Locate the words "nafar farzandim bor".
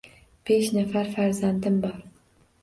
0.77-1.95